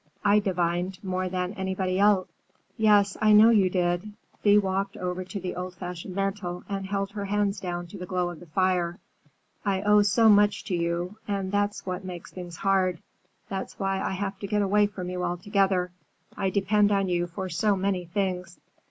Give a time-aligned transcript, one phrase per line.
[0.25, 2.27] I divined more than anybody else."
[2.75, 7.25] "Yes, I know you did." Thea walked over to the oldfashioned mantel and held her
[7.25, 8.97] hands down to the glow of the fire.
[9.63, 12.99] "I owe so much to you, and that's what makes things hard.
[13.47, 15.91] That's why I have to get away from you altogether.
[16.35, 18.59] I depend on you for so many things.